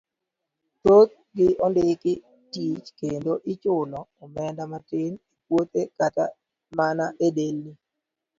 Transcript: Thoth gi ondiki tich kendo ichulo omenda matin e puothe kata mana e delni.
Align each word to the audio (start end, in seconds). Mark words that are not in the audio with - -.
Thoth 0.83 1.11
gi 1.35 1.47
ondiki 1.65 2.13
tich 2.53 2.85
kendo 2.99 3.33
ichulo 3.51 3.99
omenda 4.23 4.63
matin 4.71 5.13
e 5.19 5.21
puothe 5.45 5.81
kata 5.97 6.25
mana 6.77 7.05
e 7.25 7.27
delni. 7.37 7.71